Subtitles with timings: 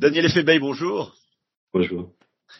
[0.00, 1.12] Daniel Effebey, bonjour.
[1.74, 2.08] Bonjour.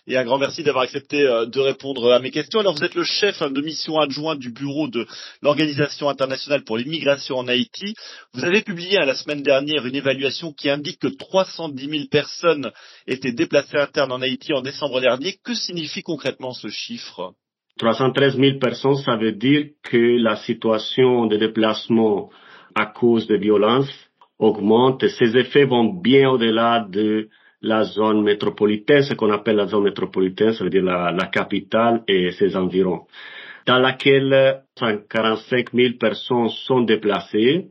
[0.06, 2.60] Et un grand merci d'avoir accepté euh, de répondre à mes questions.
[2.60, 5.06] Alors, vous êtes le chef hein, de mission adjoint du bureau de
[5.40, 7.94] l'Organisation internationale pour l'immigration en Haïti.
[8.34, 12.72] Vous avez publié la semaine dernière une évaluation qui indique que 310 000 personnes
[13.06, 15.38] étaient déplacées internes en Haïti en décembre dernier.
[15.42, 17.32] Que signifie concrètement ce chiffre?
[17.78, 22.28] 313 000 personnes, ça veut dire que la situation de déplacement
[22.74, 24.09] à cause de violences
[24.40, 27.28] augmente ces effets vont bien au-delà de
[27.62, 32.02] la zone métropolitaine, ce qu'on appelle la zone métropolitaine, ça veut dire la, la capitale
[32.08, 33.02] et ses environs,
[33.66, 37.66] dans laquelle 145 000 personnes sont déplacées,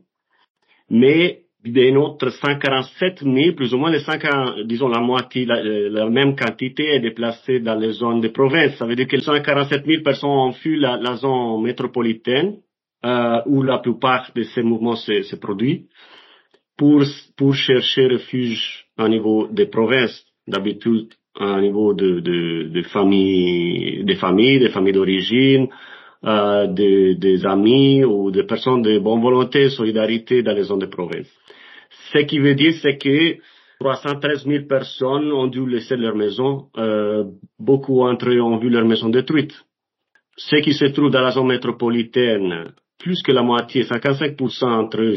[0.88, 6.34] mais des autres 147 000, plus ou moins les 140, disons la moitié, la, même
[6.36, 8.76] quantité est déplacée dans les zones de province.
[8.76, 12.56] Ça veut dire que 147 000 personnes ont fui la, la zone métropolitaine,
[13.04, 15.86] euh, où la plupart de ces mouvements se, se produisent,
[16.80, 17.02] pour,
[17.36, 21.08] pour chercher refuge au niveau des provinces, d'habitude
[21.38, 25.68] au niveau de, de, de familles, des familles, des familles d'origine,
[26.24, 30.86] euh, des, des amis ou des personnes de bonne volonté, solidarité dans les zones de
[30.86, 31.28] province.
[32.14, 33.36] Ce qui veut dire, c'est que
[33.80, 36.68] 313 000 personnes ont dû laisser leur maison.
[36.78, 37.24] Euh,
[37.58, 39.52] beaucoup d'entre eux ont vu leur maison détruite.
[40.34, 45.16] Ceux qui se trouvent dans la zone métropolitaine, plus que la moitié, 55% d'entre eux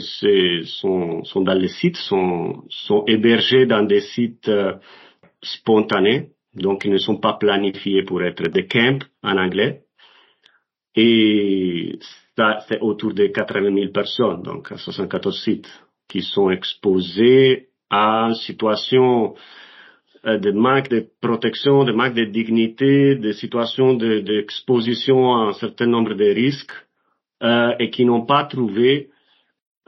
[0.64, 4.73] sont, sont dans les sites, sont, sont hébergés dans des sites euh,
[5.44, 9.81] spontanés, donc ils ne sont pas planifiés pour être des camps en anglais.
[10.95, 12.00] Et
[12.38, 18.28] ça, c'est autour de 80 000 personnes, donc à 74 sites, qui sont exposés à
[18.30, 19.36] une situation
[20.26, 25.88] euh, de manque de protection, de manque de dignité, de situations d'exposition à un certain
[25.88, 26.72] nombre de risques
[27.44, 29.09] euh, et qui n'ont pas trouvé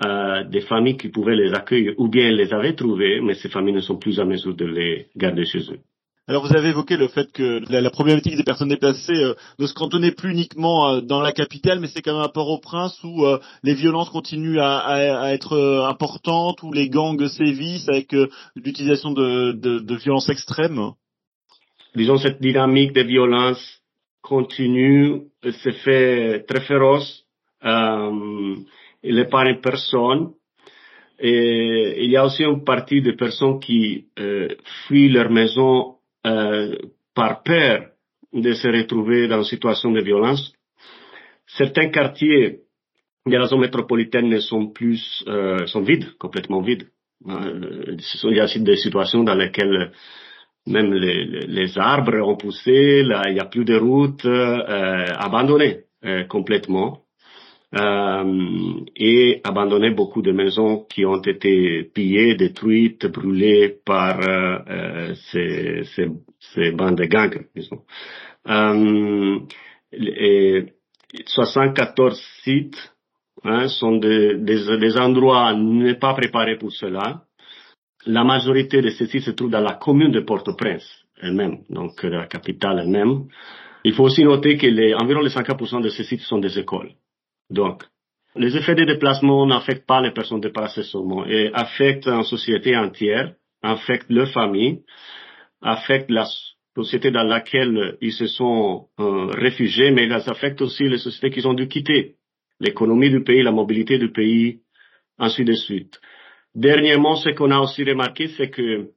[0.05, 3.75] euh, des familles qui pouvaient les accueillir, ou bien les avaient trouvées, mais ces familles
[3.75, 5.79] ne sont plus à mesure de les garder chez eux.
[6.27, 9.75] Alors vous avez évoqué le fait que la, problématique des personnes déplacées euh, ne se
[9.75, 13.37] cantonnait plus uniquement euh, dans la capitale, mais c'est quand même un Port-au-Prince où euh,
[13.61, 15.55] les violences continuent à, à, à être
[15.87, 18.15] importantes, où les gangs sévissent avec
[18.55, 20.93] l'utilisation de, de, de violences extrêmes.
[21.95, 23.81] Disons cette dynamique de violence
[24.23, 27.24] continue, se fait très féroce
[27.65, 28.55] euh,
[29.03, 30.31] il n'est pas une personne.
[31.19, 34.49] Et il y a aussi une partie de personnes qui euh,
[34.87, 36.75] fuient leur maison euh,
[37.13, 37.87] par peur
[38.33, 40.51] de se retrouver dans une situation de violence.
[41.47, 42.59] Certains quartiers
[43.25, 46.87] de la zone métropolitaine ne sont plus euh, sont vides, complètement vides.
[47.27, 49.91] Euh, il y a aussi des situations dans lesquelles
[50.67, 55.81] même les, les arbres ont poussé, là, il n'y a plus de routes euh, abandonnées
[56.29, 57.04] complètement euh,
[57.75, 65.83] et abandonné beaucoup de maisons qui ont été pillées, détruites, brûlées par euh, euh ces,
[65.95, 66.07] ces,
[66.39, 67.81] ces, bandes de gangs, disons.
[68.47, 69.39] Euh,
[69.91, 70.65] et
[71.25, 72.93] 74 sites
[73.43, 77.23] hein, sont des, des, des endroits ne pas préparés pour cela.
[78.05, 82.27] La majorité de ces sites se trouvent dans la commune de Port-au-Prince elle-même, donc la
[82.27, 83.25] capitale elle-même.
[83.83, 86.91] Il faut aussi noter que les, environ les 50% de ces sites sont des écoles.
[87.49, 87.83] Donc,
[88.35, 93.33] les effets des déplacements n'affectent pas les personnes déplacées seulement, et affectent une société entière,
[93.61, 94.83] affectent leur famille,
[95.61, 96.25] affectent la
[96.75, 101.47] société dans laquelle ils se sont euh, réfugiés, mais elles affectent aussi les sociétés qu'ils
[101.47, 102.15] ont dû quitter,
[102.59, 104.59] l'économie du pays, la mobilité du pays,
[105.17, 105.99] ainsi de suite.
[106.53, 108.89] Dernièrement, ce qu'on a aussi remarqué, c'est que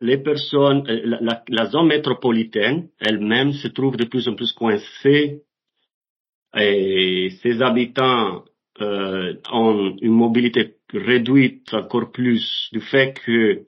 [0.00, 5.42] les personnes, euh, la, la zone métropolitaine elle-même se trouve de plus en plus coincée
[6.54, 8.44] et ses habitants
[8.80, 13.64] euh, ont une mobilité réduite encore plus du fait que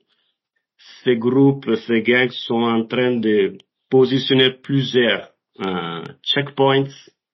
[1.03, 3.57] ces groupes, ces gangs sont en train de
[3.89, 5.29] positionner plusieurs
[5.61, 6.89] euh, checkpoints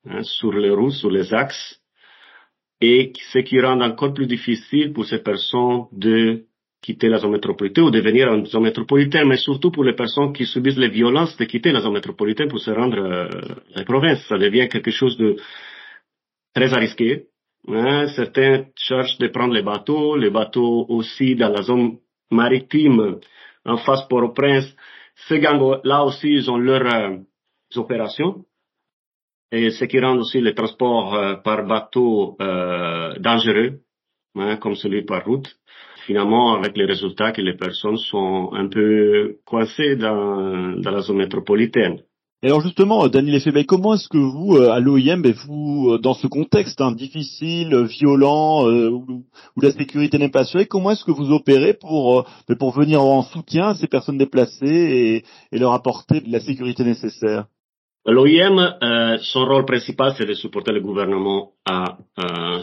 [0.06, 1.82] hein, sur les routes, sur les axes,
[2.80, 6.46] et ce qui rend encore plus difficile pour ces personnes de
[6.82, 10.34] quitter la zone métropolitaine ou de venir en zone métropolitaine, mais surtout pour les personnes
[10.34, 13.30] qui subissent les violences de quitter la zone métropolitaine pour se rendre euh,
[13.76, 14.26] à la province.
[14.28, 15.38] Ça devient quelque chose de
[16.56, 17.28] très risqué.
[17.68, 18.08] Hein.
[18.08, 21.98] Certains cherchent de prendre les bateaux, les bateaux aussi dans la zone
[22.32, 23.20] maritime
[23.64, 24.76] en face Port-au-Prince.
[25.28, 27.18] Ces gangs-là aussi, ils ont leurs euh,
[27.76, 28.44] opérations.
[29.52, 32.38] Et ce qui rend aussi le transport euh, par bateau
[33.20, 33.82] dangereux,
[34.36, 35.56] hein, comme celui par route
[36.06, 41.18] finalement avec les résultats que les personnes sont un peu coincées dans, dans la zone
[41.18, 42.02] métropolitaine.
[42.44, 46.82] Et alors justement, Daniel Effebay, comment est-ce que vous, à l'OIM, vous, dans ce contexte
[46.82, 49.24] hein, difficile, violent, où,
[49.62, 53.22] la sécurité n'est pas assurée, comment est-ce que vous opérez pour, ben, pour venir en
[53.22, 57.46] soutien à ces personnes déplacées et, et leur apporter la sécurité nécessaire?
[58.08, 61.94] L'OIM, euh, son rôle principal, c'est de supporter le gouvernement, à, euh,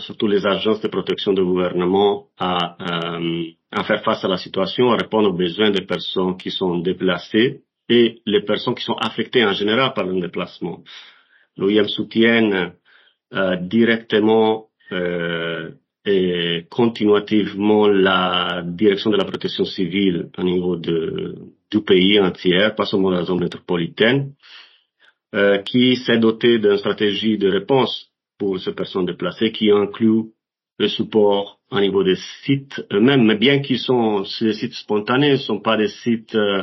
[0.09, 4.91] surtout les agences de protection du gouvernement, à, euh, à faire face à la situation,
[4.91, 7.61] à répondre aux besoins des personnes qui sont déplacées
[7.91, 10.79] et les personnes qui sont affectées en général par le déplacement.
[11.59, 12.73] L'OIM soutient
[13.35, 15.73] euh, directement euh,
[16.07, 21.35] et continuativement la direction de la protection civile au niveau de,
[21.71, 24.33] du pays entier, pas seulement la zone métropolitaine.
[25.35, 28.08] Euh, qui s'est doté d'une stratégie de réponse
[28.39, 30.33] pour ces personnes déplacées qui inclut
[30.79, 35.37] le support au niveau des sites eux-mêmes, mais bien qu'ils sont des sites spontanés, ne
[35.37, 36.63] sont pas des sites, euh,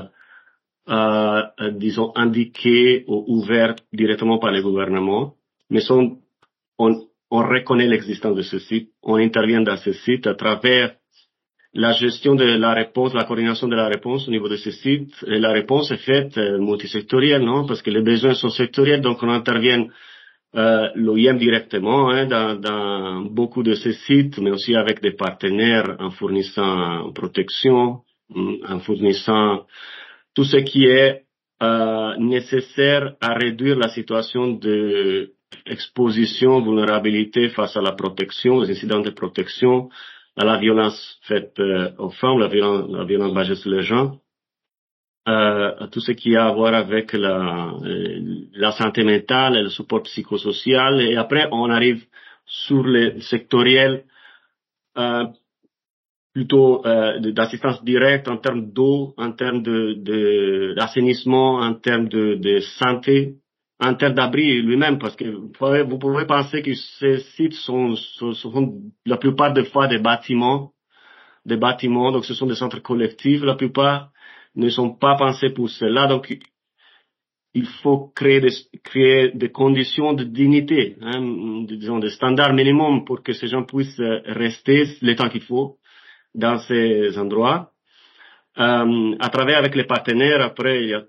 [0.90, 1.44] euh,
[1.74, 5.34] disons, indiqués ou ouverts directement par les gouvernements,
[5.70, 6.20] mais sont,
[6.80, 10.96] on, on reconnaît l'existence de ce site, on intervient dans ce site à travers
[11.76, 15.14] la gestion de la réponse, la coordination de la réponse au niveau de ces sites.
[15.28, 17.66] Et la réponse est faite euh, multisectorielle, non?
[17.68, 19.86] Parce que les besoins sont sectoriels, donc on intervient
[20.56, 25.98] euh, l'OIM directement hein, dans, dans, beaucoup de ces sites, mais aussi avec des partenaires
[26.00, 29.66] en fournissant protection, mm, en fournissant
[30.34, 31.24] tout ce qui est
[31.62, 35.34] euh, nécessaire à réduire la situation de
[35.66, 39.90] exposition, vulnérabilité face à la protection, aux incidents de protection,
[40.38, 44.20] à la violence faite euh, aux femmes, la violence, la violence basée sur les gens,
[45.28, 48.20] euh, tout ce qui a à voir avec la, euh,
[48.54, 51.02] la santé mentale et le support psychosocial.
[51.02, 52.06] Et après, on arrive
[52.46, 54.04] sur les sectoriels
[54.98, 55.26] euh,
[56.34, 62.60] plutôt euh, d'assistance directe en termes d'eau, en termes de d'assainissement, en termes de, de
[62.60, 63.38] santé,
[63.80, 69.18] en terre d'abri lui-même, parce que vous pouvez penser que ces sites sont, sont, la
[69.18, 70.72] plupart des fois des bâtiments,
[71.46, 74.10] des bâtiments, donc ce sont des centres collectifs, la plupart
[74.56, 76.38] ne sont pas pensés pour cela, donc
[77.54, 78.52] il faut créer des,
[78.84, 84.02] créer des conditions de dignité, hein, disons des standards minimums pour que ces gens puissent
[84.26, 85.78] rester le temps qu'il faut
[86.34, 87.72] dans ces endroits.
[88.58, 91.04] Euh, à travers avec les partenaires, après, il y a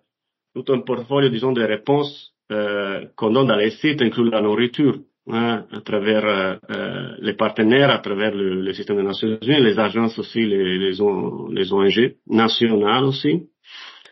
[0.54, 4.98] tout un portfolio, disons, de réponses euh, qu'on donne dans les sites inclut la nourriture,
[5.28, 9.78] hein, à travers euh, euh, les partenaires, à travers le, système des Nations Unies, les
[9.78, 13.48] agences aussi, les, les, les ONG nationales aussi,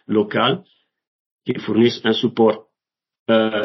[0.07, 0.63] locales,
[1.45, 2.67] qui fournissent un support
[3.31, 3.65] euh,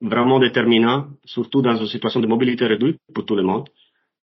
[0.00, 3.68] vraiment déterminant, surtout dans une situation de mobilité réduite pour tout le monde,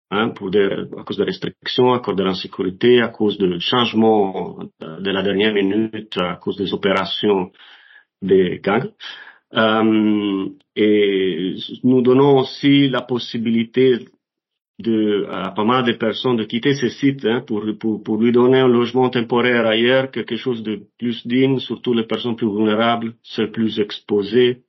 [0.10, 5.22] hein, à cause de restrictions, à cause de l'insécurité, à cause de changements de la
[5.22, 7.52] dernière minute, à cause des opérations
[8.22, 8.92] des gangs.
[9.54, 14.00] Euh, et nous donnons aussi la possibilité
[14.80, 18.32] de, à pas mal de personnes de quitter ce site hein, pour, pour, pour, lui
[18.32, 23.14] donner un logement temporaire ailleurs, quelque chose de plus digne, surtout les personnes plus vulnérables,
[23.24, 24.64] celles plus exposées,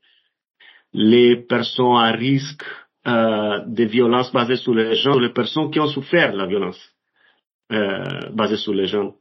[0.95, 2.65] les personnes à risque
[3.07, 6.81] euh, de violences basées sur les gens, les personnes qui ont souffert de la violence
[7.73, 9.15] euh, basée sur les gens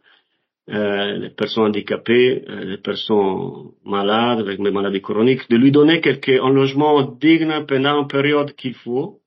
[0.68, 6.42] les personnes handicapées, euh, les personnes malades avec des maladies chroniques, de lui donner quelque,
[6.44, 9.22] un logement digne pendant une période qu'il faut,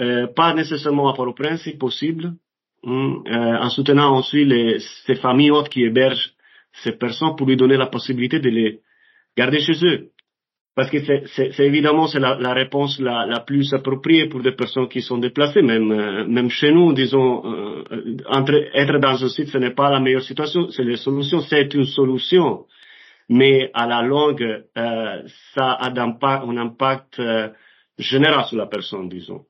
[0.00, 2.34] euh, pas nécessairement à Port-au-Prince si possible,
[2.86, 6.34] euh, en soutenant aussi les, ces familles autres qui hébergent
[6.82, 8.80] ces personnes pour lui donner la possibilité de les
[9.36, 10.10] garder chez eux.
[10.76, 14.88] Parce que c'est évidemment c'est la, la, réponse la, la, plus appropriée pour des personnes
[14.88, 17.84] qui sont déplacées, même euh, même chez nous, disons, euh,
[18.26, 21.74] entre, être dans un site, ce n'est pas la meilleure situation, c'est les solutions, c'est
[21.74, 22.66] une solution,
[23.28, 25.22] mais à la longue, euh,
[25.54, 27.48] ça a un impact, euh,
[27.96, 29.44] général sur la personne, disons.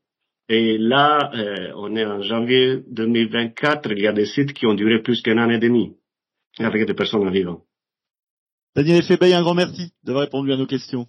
[0.48, 4.74] Et là, euh, on est en janvier 2024, il y a des sites qui ont
[4.74, 5.96] duré plus qu'un an et demi
[6.58, 7.62] avec des personnes en vivant.
[8.76, 11.08] Daniel Febey, un grand merci d'avoir répondu à nos questions.